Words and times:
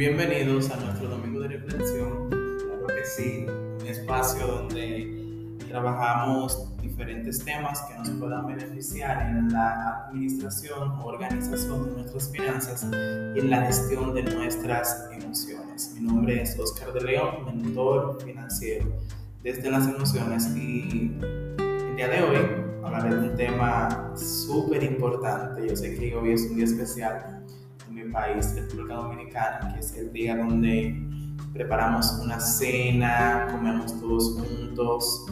Bienvenidos 0.00 0.70
a 0.70 0.76
nuestro 0.76 1.10
domingo 1.10 1.40
de 1.40 1.48
reflexión. 1.48 2.30
Claro 2.30 2.86
que 2.86 3.04
sí, 3.04 3.44
un 3.46 3.86
espacio 3.86 4.46
donde 4.46 5.58
trabajamos 5.68 6.74
diferentes 6.80 7.44
temas 7.44 7.82
que 7.82 7.98
nos 7.98 8.08
puedan 8.12 8.46
beneficiar 8.46 9.20
en 9.26 9.52
la 9.52 10.06
administración 10.06 10.92
o 10.92 11.04
organización 11.04 11.84
de 11.84 11.92
nuestras 11.96 12.32
finanzas 12.32 12.86
y 12.90 13.40
en 13.40 13.50
la 13.50 13.66
gestión 13.66 14.14
de 14.14 14.22
nuestras 14.22 15.06
emociones. 15.12 15.94
Mi 15.94 16.06
nombre 16.06 16.40
es 16.40 16.58
Oscar 16.58 16.94
de 16.94 17.02
León, 17.02 17.44
mentor 17.44 18.22
financiero 18.24 18.86
desde 19.42 19.70
las 19.70 19.86
emociones 19.86 20.48
y 20.56 21.12
el 21.58 21.96
día 21.96 22.08
de 22.08 22.22
hoy 22.22 22.38
hablaré 22.82 23.16
de 23.16 23.28
un 23.28 23.36
tema 23.36 24.14
súper 24.16 24.82
importante. 24.82 25.68
Yo 25.68 25.76
sé 25.76 25.94
que 25.94 26.16
hoy 26.16 26.32
es 26.32 26.40
un 26.44 26.56
día 26.56 26.64
especial 26.64 27.40
país, 28.12 28.54
República 28.54 28.94
Dominicana, 28.94 29.72
que 29.74 29.80
es 29.80 29.96
el 29.96 30.12
día 30.12 30.36
donde 30.36 31.02
preparamos 31.52 32.18
una 32.22 32.38
cena, 32.40 33.48
comemos 33.50 33.98
todos 34.00 34.38
juntos 34.38 35.26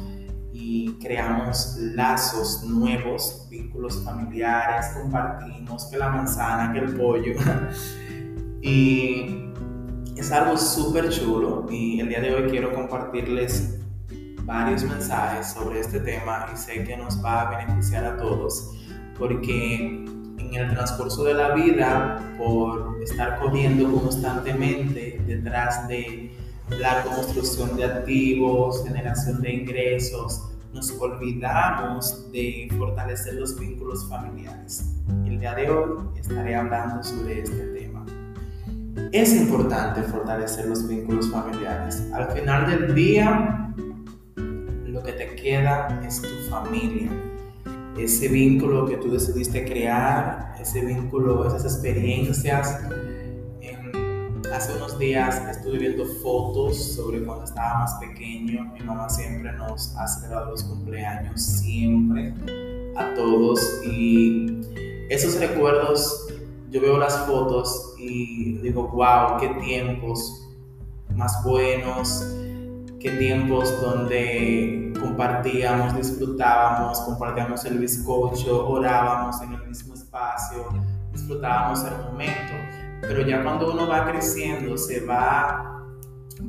y 0.53 0.93
creamos 0.95 1.77
lazos 1.79 2.65
nuevos, 2.65 3.47
vínculos 3.51 4.03
familiares, 4.05 4.87
compartimos 5.01 5.87
que 5.87 5.99
la 5.99 6.09
manzana, 6.11 6.73
que 6.73 6.81
el 6.81 6.95
pollo. 6.97 7.35
y 8.63 9.53
es 10.17 10.33
algo 10.33 10.57
súper 10.59 11.09
chulo 11.11 11.67
y 11.71 12.01
el 12.01 12.09
día 12.09 12.21
de 12.21 12.35
hoy 12.35 12.51
quiero 12.51 12.75
compartirles 12.75 13.79
varios 14.45 14.83
mensajes 14.83 15.53
sobre 15.53 15.81
este 15.81 16.01
tema 16.01 16.47
y 16.53 16.57
sé 16.57 16.83
que 16.83 16.97
nos 16.97 17.25
va 17.25 17.43
a 17.43 17.59
beneficiar 17.59 18.05
a 18.05 18.17
todos 18.17 18.75
porque 19.17 20.05
en 20.51 20.55
el 20.55 20.71
transcurso 20.71 21.25
de 21.25 21.35
la 21.35 21.55
vida, 21.55 22.35
por 22.39 22.99
estar 23.03 23.39
corriendo 23.39 23.93
constantemente 23.93 25.21
detrás 25.27 25.87
de 25.89 26.33
la 26.79 27.03
construcción 27.03 27.77
de 27.77 27.85
activos, 27.85 28.85
generación 28.85 29.41
de 29.41 29.53
ingresos, 29.53 30.49
nos 30.73 30.91
olvidamos 31.01 32.31
de 32.31 32.69
fortalecer 32.77 33.35
los 33.35 33.59
vínculos 33.59 34.07
familiares. 34.09 34.95
El 35.25 35.41
día 35.41 35.55
de 35.55 35.71
hoy 35.71 36.09
estaré 36.19 36.55
hablando 36.55 37.03
sobre 37.03 37.41
este 37.41 37.67
tema. 37.69 38.05
Es 39.13 39.35
importante 39.35 40.03
fortalecer 40.03 40.67
los 40.67 40.87
vínculos 40.87 41.31
familiares. 41.31 42.03
Al 42.13 42.31
final 42.33 42.67
del 42.67 42.95
día, 42.95 43.73
lo 44.37 45.03
que 45.03 45.13
te 45.13 45.35
queda 45.37 46.03
es 46.07 46.21
tu 46.21 46.51
familia 46.51 47.11
ese 47.99 48.29
vínculo 48.29 48.87
que 48.87 48.97
tú 48.97 49.11
decidiste 49.11 49.65
crear, 49.65 50.55
ese 50.61 50.85
vínculo, 50.85 51.47
esas 51.47 51.65
experiencias. 51.65 52.81
hace 54.53 54.77
unos 54.77 54.99
días 54.99 55.43
estuve 55.51 55.79
viendo 55.79 56.05
fotos 56.23 56.95
sobre 56.95 57.23
cuando 57.23 57.45
estaba 57.45 57.81
más 57.81 57.95
pequeño. 57.95 58.73
Mi 58.73 58.81
mamá 58.81 59.09
siempre 59.09 59.53
nos 59.53 59.95
ha 59.97 60.07
celebrado 60.07 60.51
los 60.53 60.65
cumpleaños, 60.65 61.43
siempre, 61.43 62.35
a 62.97 63.15
todos. 63.15 63.61
Y 63.85 64.61
esos 65.11 65.39
recuerdos, 65.39 66.29
yo 66.71 66.81
veo 66.81 66.99
las 66.99 67.27
fotos 67.27 67.95
y 67.99 68.59
digo, 68.59 68.89
wow, 68.89 69.39
qué 69.39 69.49
tiempos 69.61 70.49
más 71.15 71.43
buenos 71.45 72.25
qué 73.01 73.11
tiempos 73.13 73.81
donde 73.81 74.88
compartíamos, 74.99 75.97
disfrutábamos, 75.97 77.01
compartíamos 77.01 77.65
el 77.65 77.79
bizcocho, 77.79 78.69
orábamos 78.69 79.41
en 79.43 79.55
el 79.55 79.67
mismo 79.67 79.95
espacio, 79.95 80.69
disfrutábamos 81.13 81.85
el 81.85 82.11
momento. 82.11 82.53
Pero 83.01 83.23
ya 83.27 83.43
cuando 83.43 83.73
uno 83.73 83.89
va 83.89 84.05
creciendo, 84.11 84.77
se 84.77 85.05
va, 85.05 85.85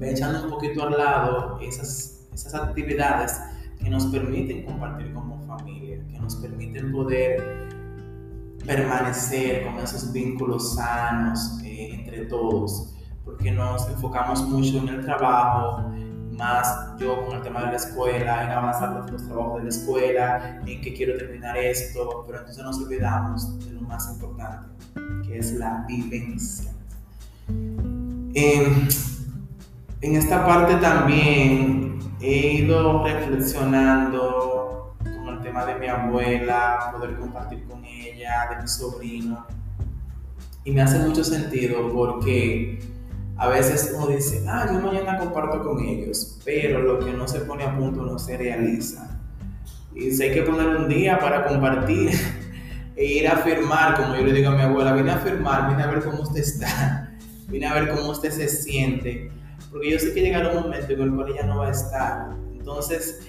va 0.01 0.05
echando 0.07 0.43
un 0.43 0.49
poquito 0.49 0.83
al 0.83 0.97
lado 0.97 1.59
esas, 1.61 2.27
esas 2.33 2.55
actividades 2.55 3.39
que 3.79 3.89
nos 3.89 4.05
permiten 4.07 4.65
compartir 4.65 5.13
como 5.13 5.45
familia, 5.47 6.03
que 6.07 6.19
nos 6.19 6.35
permiten 6.35 6.91
poder 6.91 7.69
permanecer 8.65 9.65
con 9.65 9.79
esos 9.79 10.11
vínculos 10.11 10.75
sanos 10.75 11.59
eh, 11.63 11.91
entre 11.93 12.25
todos, 12.25 12.93
porque 13.23 13.51
nos 13.51 13.87
enfocamos 13.89 14.41
mucho 14.47 14.79
en 14.79 14.89
el 14.89 15.05
trabajo, 15.05 15.91
más 16.39 16.97
yo 16.97 17.25
con 17.25 17.35
el 17.35 17.43
tema 17.43 17.61
de 17.65 17.67
la 17.67 17.75
escuela, 17.75 18.43
en 18.43 18.51
avanzar 18.51 19.11
los 19.11 19.27
trabajos 19.27 19.57
de 19.57 19.63
la 19.63 19.69
escuela, 19.69 20.61
en 20.65 20.81
que 20.81 20.93
quiero 20.93 21.17
terminar 21.17 21.55
esto, 21.57 22.23
pero 22.25 22.39
entonces 22.39 22.63
nos 22.63 22.79
olvidamos 22.79 23.59
de 23.65 23.73
lo 23.73 23.81
más 23.81 24.09
importante, 24.11 24.69
que 25.27 25.37
es 25.37 25.53
la 25.53 25.85
vivencia. 25.87 26.71
En, 27.47 28.87
en 30.01 30.15
esta 30.15 30.45
parte 30.45 30.75
también 30.77 31.99
he 32.21 32.53
ido 32.53 33.03
reflexionando 33.03 34.95
con 35.03 35.35
el 35.35 35.41
tema 35.41 35.65
de 35.65 35.75
mi 35.75 35.87
abuela, 35.87 36.91
poder 36.93 37.17
compartir 37.17 37.65
con 37.67 37.83
ella, 37.83 38.47
de 38.49 38.61
mi 38.61 38.67
sobrino, 38.67 39.45
y 40.63 40.71
me 40.71 40.81
hace 40.81 40.99
mucho 40.99 41.23
sentido 41.23 41.91
porque 41.93 42.79
a 43.39 43.47
veces 43.47 43.93
uno 43.95 44.07
dice, 44.07 44.43
ah, 44.49 44.67
yo 44.69 44.81
mañana 44.81 45.17
comparto 45.17 45.63
con 45.63 45.79
ellos, 45.79 46.37
pero 46.43 46.81
lo 46.81 46.99
que 46.99 47.13
no 47.13 47.25
se 47.25 47.39
pone 47.39 47.63
a 47.63 47.77
punto 47.77 48.03
no 48.03 48.19
se 48.19 48.35
realiza. 48.35 49.17
Y 49.95 50.11
si 50.11 50.23
hay 50.23 50.33
que 50.33 50.43
poner 50.43 50.67
un 50.67 50.89
día 50.89 51.17
para 51.19 51.45
compartir 51.45 52.11
e 52.97 53.05
ir 53.05 53.29
a 53.29 53.37
firmar, 53.37 53.95
como 53.95 54.13
yo 54.17 54.25
le 54.25 54.33
digo 54.33 54.49
a 54.49 54.55
mi 54.55 54.61
abuela, 54.61 54.91
vine 54.91 55.11
a 55.11 55.19
firmar, 55.19 55.69
vine 55.69 55.83
a 55.83 55.87
ver 55.87 56.03
cómo 56.03 56.21
usted 56.23 56.41
está, 56.41 57.13
vine 57.47 57.65
a 57.65 57.75
ver 57.75 57.95
cómo 57.95 58.09
usted 58.09 58.29
se 58.29 58.49
siente, 58.49 59.31
porque 59.71 59.91
yo 59.91 59.99
sé 59.99 60.13
que 60.13 60.19
llegará 60.19 60.49
un 60.49 60.63
momento 60.63 60.91
en 60.91 61.01
el 61.01 61.15
cual 61.15 61.31
ella 61.31 61.43
no 61.43 61.59
va 61.59 61.67
a 61.67 61.71
estar. 61.71 62.31
Entonces, 62.51 63.25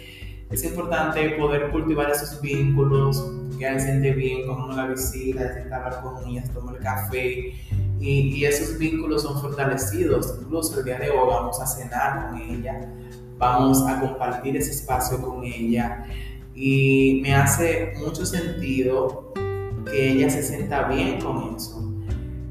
es 0.51 0.65
importante 0.65 1.31
poder 1.39 1.71
cultivar 1.71 2.11
esos 2.11 2.41
vínculos, 2.41 3.31
que 3.61 3.65
se 3.75 3.81
siente 3.81 4.11
bien 4.11 4.45
con 4.49 4.61
uno 4.61 4.75
la 4.75 4.89
visita, 4.89 5.41
hablar 5.71 6.01
con 6.03 6.29
ellas, 6.29 6.51
tomar 6.53 6.75
el 6.75 6.83
café, 6.83 7.55
y, 8.01 8.45
esos 8.45 8.79
vínculos 8.79 9.23
son 9.23 9.41
fortalecidos. 9.41 10.35
Incluso 10.41 10.79
el 10.79 10.85
día 10.87 10.99
de 10.99 11.11
hoy 11.11 11.29
vamos 11.29 11.61
a 11.61 11.67
cenar 11.67 12.31
con 12.31 12.41
ella, 12.41 12.89
vamos 13.39 13.83
a 13.87 14.01
compartir 14.01 14.57
ese 14.57 14.71
espacio 14.71 15.21
con 15.21 15.45
ella 15.45 16.07
y 16.55 17.21
me 17.23 17.35
hace 17.35 17.93
mucho 17.99 18.25
sentido 18.25 19.33
que 19.91 20.13
ella 20.13 20.31
se 20.31 20.43
sienta 20.43 20.89
bien 20.89 21.21
con 21.21 21.55
eso. 21.55 21.79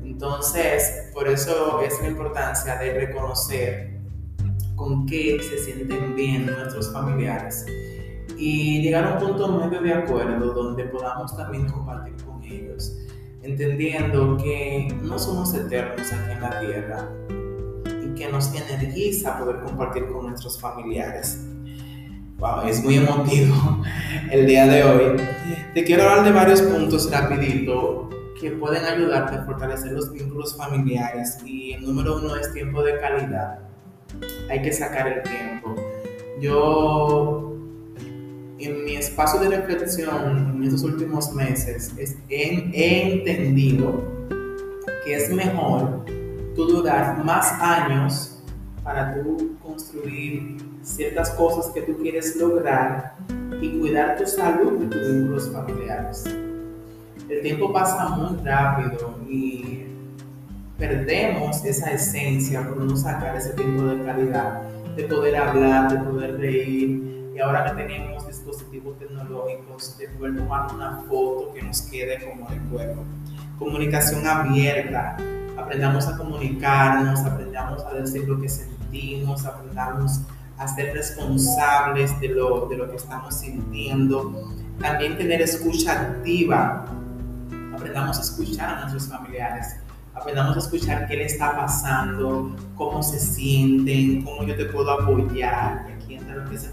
Entonces, 0.03 1.09
por 1.13 1.27
eso 1.27 1.81
es 1.81 1.99
la 2.01 2.09
importancia 2.09 2.75
de 2.75 2.93
reconocer 2.93 3.99
con 4.75 5.05
qué 5.05 5.39
se 5.41 5.63
sienten 5.63 6.15
bien 6.15 6.45
nuestros 6.45 6.91
familiares 6.91 7.65
y 8.37 8.81
llegar 8.81 9.05
a 9.05 9.13
un 9.13 9.27
punto 9.27 9.47
medio 9.49 9.81
de 9.81 9.93
acuerdo 9.93 10.53
donde 10.53 10.85
podamos 10.85 11.35
también 11.35 11.67
compartir 11.67 12.15
con 12.23 12.41
ellos 12.43 12.97
entendiendo 13.41 14.37
que 14.37 14.93
no 15.01 15.17
somos 15.17 15.53
eternos 15.53 16.11
aquí 16.11 16.31
en 16.31 16.41
la 16.41 16.59
tierra 16.59 17.09
y 18.03 18.15
que 18.15 18.29
nos 18.31 18.53
energiza 18.53 19.39
poder 19.39 19.59
compartir 19.61 20.07
con 20.07 20.27
nuestros 20.27 20.59
familiares. 20.59 21.45
Wow, 22.37 22.61
es 22.67 22.83
muy 22.83 22.95
emotivo 22.95 23.83
el 24.31 24.45
día 24.45 24.65
de 24.65 24.83
hoy. 24.83 25.21
Te 25.73 25.83
quiero 25.83 26.03
hablar 26.03 26.25
de 26.25 26.31
varios 26.31 26.61
puntos 26.61 27.11
rapidito 27.11 28.09
que 28.39 28.51
pueden 28.51 28.85
ayudarte 28.85 29.35
a 29.35 29.43
fortalecer 29.43 29.91
los 29.91 30.11
vínculos 30.13 30.55
familiares 30.55 31.37
y 31.45 31.73
el 31.73 31.83
número 31.83 32.17
uno 32.17 32.35
es 32.35 32.53
tiempo 32.53 32.81
de 32.81 32.97
calidad. 32.99 33.59
Hay 34.49 34.61
que 34.61 34.71
sacar 34.71 35.07
el 35.07 35.23
tiempo. 35.23 35.75
Yo 36.39 37.48
en 38.59 38.83
mi 38.83 38.95
espacio 38.95 39.39
de 39.39 39.57
reflexión 39.57 40.55
en 40.55 40.63
estos 40.63 40.83
últimos 40.83 41.33
meses 41.33 41.93
he, 42.29 43.13
entendido 43.13 44.03
que 45.05 45.15
es 45.15 45.33
mejor 45.33 46.05
tú 46.55 46.65
durar 46.67 47.23
más 47.23 47.53
años 47.61 48.43
para 48.83 49.13
tú 49.13 49.55
construir 49.63 50.57
ciertas 50.83 51.29
cosas 51.31 51.71
que 51.73 51.81
tú 51.81 51.97
quieres 51.97 52.35
lograr 52.35 53.15
y 53.61 53.79
cuidar 53.79 54.17
tu 54.17 54.25
salud 54.25 54.83
y 54.83 54.87
tus 54.87 55.07
vínculos 55.07 55.51
familiares. 55.51 56.25
El 57.29 57.41
tiempo 57.41 57.71
pasa 57.71 58.09
muy 58.09 58.43
rápido 58.43 59.19
y 59.29 59.85
perdemos 60.77 61.63
esa 61.63 61.91
esencia 61.91 62.67
por 62.67 62.77
no 62.77 62.95
sacar 62.97 63.35
ese 63.35 63.51
tiempo 63.51 63.83
de 63.83 64.03
calidad, 64.03 64.61
de 64.95 65.03
poder 65.03 65.35
hablar, 65.35 65.91
de 65.91 66.09
poder 66.09 66.37
reír, 66.39 67.18
ahora 67.41 67.65
que 67.65 67.83
tenemos 67.83 68.27
dispositivos 68.27 68.97
tecnológicos, 68.99 69.97
de 69.97 70.07
poder 70.09 70.37
tomar 70.37 70.73
una 70.73 71.01
foto 71.07 71.53
que 71.53 71.61
nos 71.61 71.81
quede 71.83 72.29
como 72.29 72.47
recuerdo. 72.47 73.03
Comunicación 73.57 74.25
abierta, 74.25 75.17
aprendamos 75.57 76.07
a 76.07 76.17
comunicarnos, 76.17 77.19
aprendamos 77.21 77.83
a 77.83 77.93
decir 77.93 78.27
lo 78.27 78.39
que 78.39 78.49
sentimos, 78.49 79.45
aprendamos 79.45 80.21
a 80.57 80.67
ser 80.67 80.93
responsables 80.93 82.19
de 82.19 82.29
lo, 82.29 82.67
de 82.67 82.77
lo 82.77 82.89
que 82.89 82.97
estamos 82.97 83.35
sintiendo. 83.35 84.53
También 84.79 85.17
tener 85.17 85.41
escucha 85.41 86.01
activa, 86.01 86.85
aprendamos 87.73 88.17
a 88.17 88.21
escuchar 88.21 88.69
a 88.69 88.79
nuestros 88.81 89.07
familiares, 89.07 89.77
aprendamos 90.13 90.55
a 90.57 90.59
escuchar 90.59 91.07
qué 91.07 91.15
le 91.15 91.25
está 91.25 91.55
pasando, 91.55 92.55
cómo 92.75 93.01
se 93.03 93.19
sienten, 93.19 94.23
cómo 94.23 94.43
yo 94.43 94.55
te 94.55 94.65
puedo 94.65 94.91
apoyar. 94.91 95.85
Y 95.89 95.93
aquí 95.93 96.15
entra 96.15 96.35
lo 96.35 96.49
que 96.49 96.55
es 96.55 96.65
el 96.65 96.71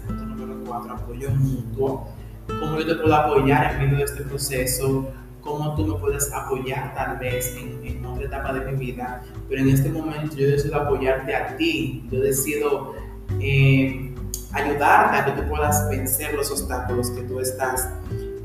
cuatro, 0.77 0.93
apoyo 0.93 1.29
mutuo. 1.31 2.07
Cómo 2.47 2.79
yo 2.79 2.85
te 2.85 2.95
puedo 2.95 3.13
apoyar 3.13 3.73
en 3.73 3.79
medio 3.79 3.97
de 3.97 4.03
este 4.03 4.23
proceso, 4.23 5.09
cómo 5.41 5.75
tú 5.75 5.85
me 5.85 5.95
puedes 5.95 6.31
apoyar 6.31 6.93
tal 6.95 7.17
vez 7.17 7.55
en, 7.57 7.85
en, 7.85 8.05
otra 8.05 8.25
etapa 8.25 8.53
de 8.53 8.71
mi 8.71 8.85
vida, 8.85 9.23
pero 9.49 9.61
en 9.61 9.69
este 9.69 9.89
momento 9.89 10.35
yo 10.35 10.47
decido 10.47 10.77
apoyarte 10.77 11.35
a 11.35 11.57
ti, 11.57 12.07
yo 12.09 12.21
decido 12.21 12.93
eh, 13.41 14.13
ayudarte 14.53 15.17
a 15.17 15.25
que 15.25 15.41
tú 15.41 15.47
puedas 15.49 15.89
vencer 15.89 16.33
los 16.35 16.51
obstáculos 16.51 17.11
que 17.11 17.23
tú 17.23 17.39
estás 17.39 17.89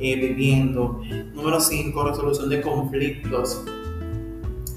eh, 0.00 0.16
viviendo. 0.16 1.00
Número 1.32 1.60
5, 1.60 2.08
resolución 2.08 2.48
de 2.48 2.60
conflictos. 2.60 3.62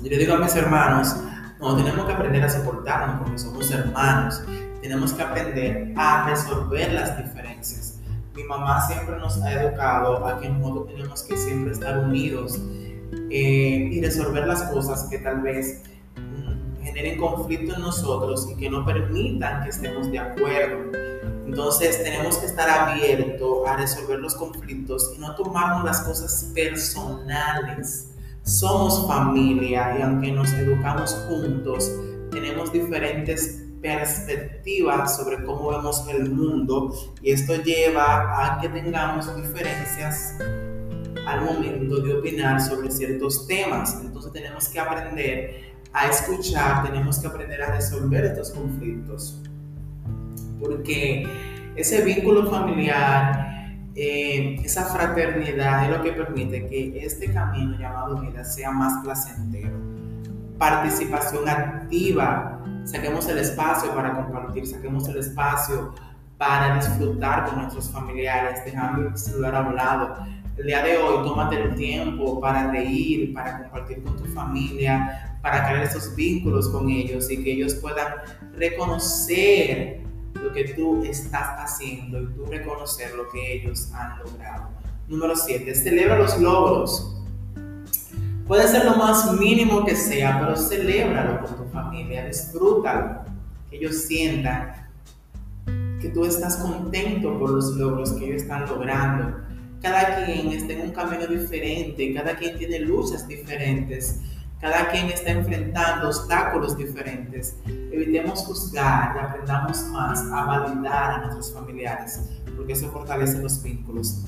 Yo 0.03 0.09
le 0.09 0.17
digo 0.17 0.35
a 0.35 0.37
mis 0.37 0.55
hermanos, 0.55 1.15
no, 1.59 1.75
tenemos 1.75 2.05
que 2.05 2.13
aprender 2.13 2.43
a 2.43 2.49
soportarnos 2.49 3.21
porque 3.21 3.39
somos 3.39 3.71
hermanos. 3.71 4.43
Tenemos 4.81 5.13
que 5.13 5.23
aprender 5.23 5.93
a 5.95 6.29
resolver 6.29 6.93
las 6.93 7.17
diferencias. 7.17 7.44
Mi 8.35 8.43
mamá 8.43 8.85
siempre 8.85 9.17
nos 9.17 9.41
ha 9.41 9.53
educado 9.53 10.25
a 10.25 10.39
que 10.39 10.49
nosotros 10.49 10.87
tenemos 10.87 11.23
que 11.23 11.37
siempre 11.37 11.71
estar 11.71 11.97
unidos 11.99 12.59
eh, 13.29 13.89
y 13.91 14.01
resolver 14.01 14.45
las 14.45 14.63
cosas 14.63 15.07
que 15.09 15.19
tal 15.19 15.39
vez 15.39 15.83
mm, 16.17 16.83
generen 16.83 17.17
conflicto 17.17 17.75
en 17.75 17.81
nosotros 17.81 18.49
y 18.51 18.55
que 18.57 18.69
no 18.69 18.85
permitan 18.85 19.63
que 19.63 19.69
estemos 19.69 20.11
de 20.11 20.19
acuerdo. 20.19 20.91
Entonces 21.45 22.03
tenemos 22.03 22.37
que 22.37 22.47
estar 22.47 22.69
abiertos 22.69 23.65
a 23.67 23.77
resolver 23.77 24.19
los 24.19 24.35
conflictos 24.35 25.13
y 25.15 25.19
no 25.21 25.33
tomarnos 25.35 25.85
las 25.85 26.01
cosas 26.01 26.51
personales. 26.53 28.11
Somos 28.43 29.07
familia 29.07 29.97
y 29.97 30.01
aunque 30.01 30.33
nos 30.33 30.51
educamos 30.51 31.13
juntos, 31.29 31.89
tenemos 32.31 32.73
diferentes 32.73 33.64
perspectivas 33.85 35.15
sobre 35.15 35.43
cómo 35.43 35.69
vemos 35.69 36.07
el 36.09 36.31
mundo 36.31 36.91
y 37.21 37.31
esto 37.31 37.55
lleva 37.61 38.43
a 38.43 38.59
que 38.59 38.69
tengamos 38.69 39.35
diferencias 39.35 40.35
al 41.27 41.41
momento 41.45 42.01
de 42.01 42.13
opinar 42.15 42.59
sobre 42.59 42.89
ciertos 42.89 43.45
temas. 43.47 43.99
Entonces 44.01 44.31
tenemos 44.31 44.67
que 44.69 44.79
aprender 44.79 45.75
a 45.93 46.07
escuchar, 46.07 46.83
tenemos 46.83 47.19
que 47.19 47.27
aprender 47.27 47.61
a 47.61 47.71
resolver 47.73 48.25
estos 48.25 48.51
conflictos 48.51 49.39
porque 50.59 51.27
ese 51.75 52.03
vínculo 52.03 52.49
familiar, 52.49 53.77
eh, 53.95 54.55
esa 54.63 54.85
fraternidad 54.85 55.85
es 55.85 55.97
lo 55.97 56.03
que 56.03 56.11
permite 56.11 56.67
que 56.67 57.05
este 57.05 57.31
camino 57.31 57.77
llamado 57.77 58.19
vida 58.19 58.43
sea 58.43 58.71
más 58.71 59.03
placentero. 59.03 59.77
Participación 60.57 61.47
activa, 61.47 62.61
saquemos 62.85 63.27
el 63.27 63.39
espacio 63.39 63.93
para 63.93 64.15
compartir, 64.15 64.65
saquemos 64.65 65.07
el 65.09 65.17
espacio 65.17 65.93
para 66.37 66.75
disfrutar 66.75 67.45
con 67.45 67.61
nuestros 67.61 67.89
familiares, 67.89 68.63
dejando 68.63 69.09
el 69.09 69.17
celular 69.17 69.55
a 69.55 69.61
un 69.61 69.75
lado. 69.75 70.17
El 70.57 70.67
día 70.67 70.83
de 70.83 70.97
hoy, 70.97 71.27
tómate 71.27 71.61
el 71.61 71.75
tiempo 71.75 72.39
para 72.39 72.71
reír, 72.71 73.33
para 73.33 73.63
compartir 73.63 74.03
con 74.03 74.15
tu 74.15 74.25
familia, 74.25 75.37
para 75.41 75.67
crear 75.67 75.83
esos 75.83 76.15
vínculos 76.15 76.69
con 76.69 76.89
ellos 76.89 77.29
y 77.29 77.43
que 77.43 77.53
ellos 77.53 77.75
puedan 77.75 78.07
reconocer 78.53 80.01
lo 80.33 80.53
que 80.53 80.73
tú 80.75 81.03
estás 81.03 81.57
haciendo 81.57 82.21
y 82.21 82.27
tú 82.27 82.45
reconocer 82.45 83.13
lo 83.15 83.27
que 83.29 83.55
ellos 83.55 83.91
han 83.93 84.19
logrado. 84.19 84.69
Número 85.07 85.35
7. 85.35 85.73
Celebra 85.75 86.17
los 86.17 86.39
logros. 86.39 87.11
Puede 88.47 88.67
ser 88.67 88.85
lo 88.85 88.95
más 88.95 89.33
mínimo 89.33 89.85
que 89.85 89.95
sea, 89.95 90.39
pero 90.39 90.55
celébralo 90.55 91.41
con 91.41 91.55
tu 91.57 91.63
familia, 91.71 92.25
disfrútalo, 92.25 93.21
que 93.69 93.77
ellos 93.77 94.03
sientan 94.03 94.87
que 95.99 96.09
tú 96.09 96.25
estás 96.25 96.57
contento 96.57 97.39
por 97.39 97.49
los 97.49 97.75
logros 97.75 98.13
que 98.13 98.25
ellos 98.25 98.43
están 98.43 98.67
logrando. 98.67 99.39
Cada 99.81 100.25
quien 100.25 100.47
está 100.49 100.73
en 100.73 100.81
un 100.81 100.91
camino 100.91 101.25
diferente, 101.27 102.13
cada 102.13 102.35
quien 102.35 102.57
tiene 102.57 102.79
luchas 102.79 103.27
diferentes 103.27 104.19
cada 104.65 104.89
quien 104.89 105.07
está 105.09 105.31
enfrentando 105.31 106.07
obstáculos 106.07 106.77
diferentes. 106.77 107.57
Evitemos 107.67 108.39
juzgar 108.45 109.15
y 109.15 109.19
aprendamos 109.19 109.83
más 109.91 110.19
a 110.31 110.45
validar 110.45 111.11
a 111.11 111.17
nuestros 111.19 111.53
familiares, 111.53 112.21
porque 112.55 112.73
eso 112.73 112.89
fortalece 112.89 113.37
los 113.39 113.61
vínculos. 113.61 114.23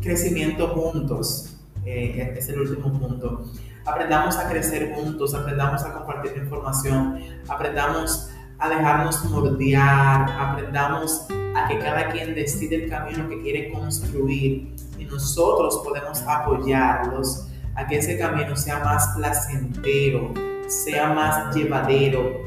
Crecimiento 0.00 0.68
juntos, 0.68 1.53
eh, 1.84 2.34
es 2.36 2.48
el 2.48 2.60
último 2.60 2.92
punto. 2.98 3.44
Aprendamos 3.84 4.36
a 4.36 4.48
crecer 4.48 4.94
juntos, 4.94 5.34
aprendamos 5.34 5.82
a 5.84 5.92
compartir 5.92 6.32
información, 6.36 7.20
aprendamos 7.48 8.30
a 8.58 8.68
dejarnos 8.68 9.24
mordear, 9.26 10.30
aprendamos 10.30 11.26
a 11.54 11.68
que 11.68 11.78
cada 11.78 12.10
quien 12.10 12.34
decide 12.34 12.84
el 12.84 12.90
camino 12.90 13.28
que 13.28 13.42
quiere 13.42 13.72
construir 13.72 14.74
y 14.98 15.04
nosotros 15.04 15.82
podemos 15.84 16.22
apoyarlos 16.22 17.48
a 17.74 17.86
que 17.86 17.98
ese 17.98 18.18
camino 18.18 18.56
sea 18.56 18.78
más 18.78 19.08
placentero, 19.16 20.32
sea 20.66 21.12
más 21.12 21.54
llevadero, 21.54 22.44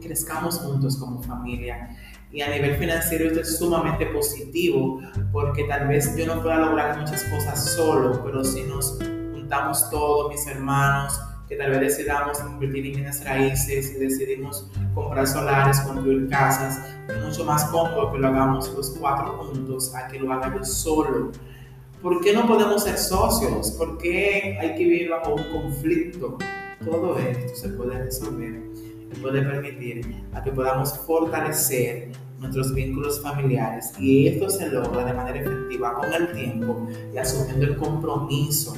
crezcamos 0.00 0.58
juntos 0.58 0.96
como 0.96 1.22
familia. 1.22 1.96
Y 2.34 2.42
a 2.42 2.50
nivel 2.50 2.74
financiero 2.78 3.26
esto 3.26 3.42
es 3.42 3.58
sumamente 3.58 4.06
positivo 4.06 5.00
porque 5.30 5.62
tal 5.64 5.86
vez 5.86 6.16
yo 6.16 6.26
no 6.26 6.42
pueda 6.42 6.56
lograr 6.56 6.98
muchas 6.98 7.22
cosas 7.24 7.76
solo, 7.76 8.24
pero 8.24 8.42
si 8.42 8.64
nos 8.64 8.98
juntamos 9.32 9.88
todos, 9.88 10.32
mis 10.32 10.44
hermanos, 10.48 11.16
que 11.48 11.54
tal 11.54 11.70
vez 11.70 11.80
decidamos 11.80 12.40
invertir 12.40 12.86
en 12.86 12.92
bienes 12.94 13.24
raíces 13.24 14.00
decidimos 14.00 14.68
comprar 14.96 15.28
solares, 15.28 15.78
construir 15.82 16.28
casas, 16.28 16.84
es 17.08 17.24
mucho 17.24 17.44
más 17.44 17.66
cómodo 17.66 18.10
que 18.10 18.18
lo 18.18 18.26
hagamos 18.26 18.68
los 18.74 18.90
cuatro 18.98 19.38
juntos 19.38 19.94
a 19.94 20.08
que 20.08 20.18
lo 20.18 20.32
haga 20.32 20.52
yo 20.56 20.64
solo. 20.64 21.30
¿Por 22.02 22.20
qué 22.20 22.32
no 22.32 22.48
podemos 22.48 22.82
ser 22.82 22.98
socios? 22.98 23.70
¿Por 23.78 23.96
qué 23.98 24.58
hay 24.60 24.74
que 24.74 24.84
vivir 24.84 25.10
bajo 25.10 25.36
un 25.36 25.44
conflicto? 25.52 26.38
Todo 26.84 27.16
esto 27.16 27.54
se 27.54 27.68
puede 27.68 27.96
resolver 28.02 28.60
puede 29.14 29.42
permitir 29.42 30.24
a 30.32 30.42
que 30.42 30.50
podamos 30.52 30.98
fortalecer 30.98 32.12
nuestros 32.38 32.74
vínculos 32.74 33.20
familiares 33.22 33.92
y 33.98 34.28
esto 34.28 34.50
se 34.50 34.68
logra 34.68 35.04
de 35.04 35.12
manera 35.12 35.40
efectiva 35.40 35.94
con 35.94 36.12
el 36.12 36.32
tiempo 36.32 36.86
y 37.12 37.18
asumiendo 37.18 37.64
el 37.66 37.76
compromiso. 37.76 38.74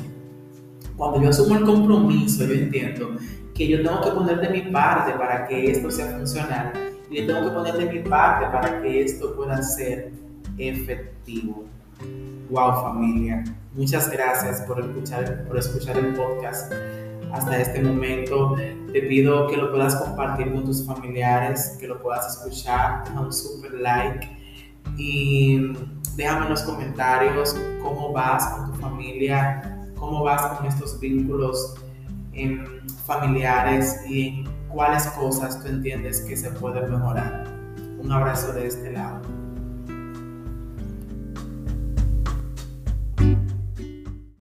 Cuando 0.97 1.23
yo 1.23 1.31
asumo 1.31 1.57
el 1.57 1.64
compromiso, 1.64 2.45
yo 2.47 2.55
entiendo 2.55 3.16
que 3.55 3.66
yo 3.69 3.83
tengo 3.83 4.00
que 4.02 4.11
poner 4.11 4.40
de 4.40 4.49
mi 4.50 4.71
parte 4.71 5.12
para 5.12 5.47
que 5.47 5.71
esto 5.71 5.90
sea 5.90 6.16
funcional 6.16 6.73
y 7.11 7.21
yo 7.21 7.26
tengo 7.26 7.49
que 7.49 7.55
poner 7.55 7.76
de 7.76 7.93
mi 7.93 8.09
parte 8.09 8.47
para 8.47 8.83
que 8.83 9.02
esto 9.02 9.35
pueda 9.35 9.62
ser 9.62 10.12
efectivo. 10.59 11.64
Wow 12.50 12.83
familia, 12.83 13.45
muchas 13.75 14.11
gracias 14.11 14.61
por 14.62 14.81
escuchar, 14.81 15.45
por 15.47 15.59
escuchar 15.59 15.97
el 15.97 16.14
podcast 16.14 16.73
hasta 17.33 17.59
este 17.59 17.83
momento. 17.83 18.56
Te 18.92 19.02
pido 19.02 19.47
que 19.49 19.56
lo 19.56 19.71
puedas 19.71 19.97
compartir 19.97 20.52
con 20.52 20.64
tus 20.64 20.85
familiares, 20.87 21.76
que 21.78 21.87
lo 21.87 22.00
puedas 22.00 22.37
escuchar, 22.37 23.04
deja 23.04 23.21
un 23.21 23.33
super 23.33 23.73
like 23.75 24.37
y 24.97 25.73
déjame 26.16 26.45
en 26.47 26.50
los 26.50 26.62
comentarios 26.62 27.56
cómo 27.83 28.12
vas 28.12 28.47
con 28.47 28.73
tu 28.73 28.78
familia, 28.78 29.83
cómo 29.97 30.23
vas 30.23 30.56
con 30.56 30.66
estos 30.66 30.99
vínculos 31.00 31.75
em, 32.33 32.64
familiares 33.04 34.00
y 34.09 34.45
cuáles 34.68 35.06
cosas 35.09 35.62
tú 35.62 35.68
entiendes 35.68 36.21
que 36.23 36.37
se 36.37 36.50
pueden 36.52 36.90
mejorar. 36.90 37.45
Un 37.99 38.12
abrazo 38.12 38.52
de 38.52 38.66
este 38.66 38.92
lado. 38.92 39.46